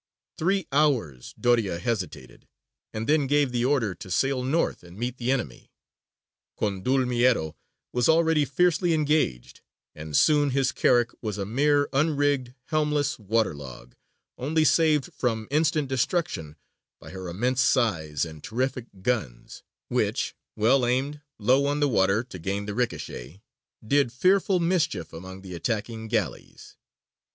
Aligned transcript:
Three 0.39 0.65
hours 0.71 1.35
Doria 1.39 1.77
hesitated, 1.77 2.47
and 2.91 3.07
then 3.07 3.27
gave 3.27 3.51
the 3.51 3.63
order 3.65 3.93
to 3.93 4.09
sail 4.09 4.43
north 4.43 4.81
and 4.81 4.97
meet 4.97 5.17
the 5.17 5.29
enemy. 5.31 5.69
Condulmiero 6.59 7.53
was 7.93 8.09
already 8.09 8.43
fiercely 8.43 8.95
engaged, 8.95 9.61
and 9.93 10.17
soon 10.17 10.49
his 10.49 10.71
carack 10.71 11.13
was 11.21 11.37
a 11.37 11.45
mere 11.45 11.87
unrigged 11.93 12.55
helmless 12.69 13.19
waterlog, 13.19 13.93
only 14.39 14.65
saved 14.65 15.11
from 15.13 15.47
instant 15.51 15.87
destruction 15.87 16.55
by 16.99 17.11
her 17.11 17.27
immense 17.29 17.61
size 17.61 18.25
and 18.25 18.43
terrific 18.43 18.87
guns, 19.03 19.61
which, 19.87 20.33
well 20.55 20.83
aimed, 20.83 21.21
low 21.37 21.67
on 21.67 21.79
the 21.79 21.87
water, 21.87 22.23
to 22.23 22.39
gain 22.39 22.65
the 22.65 22.73
ricochet, 22.73 23.43
did 23.85 24.11
fearful 24.11 24.59
mischief 24.59 25.13
among 25.13 25.43
the 25.43 25.53
attacking 25.53 26.07
galleys. 26.07 26.75